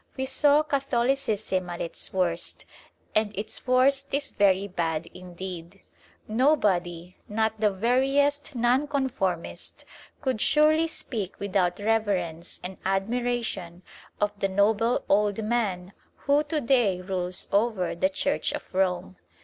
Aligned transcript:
We 0.17 0.25
saw 0.25 0.63
Catholicism 0.63 1.69
at 1.69 1.79
its 1.79 2.11
worst, 2.11 2.65
and 3.13 3.31
its 3.37 3.67
worst 3.67 4.11
is 4.15 4.31
very 4.31 4.67
bad 4.67 5.05
indeed. 5.13 5.81
Nobody, 6.27 7.17
not 7.29 7.59
the 7.59 7.69
veriest 7.69 8.55
Non 8.55 8.87
conformist, 8.87 9.85
could 10.19 10.41
surely 10.41 10.87
speak 10.87 11.39
without 11.39 11.77
reverence 11.77 12.59
and 12.63 12.77
admiration 12.83 13.83
of 14.19 14.31
the 14.39 14.49
noble 14.49 15.05
old 15.07 15.43
man 15.43 15.93
who 16.25 16.41
to 16.45 16.59
day 16.59 16.99
rules 16.99 17.47
over 17.51 17.93
the 17.93 18.09
Church 18.09 18.53
of 18.53 18.73
Rome. 18.73 19.17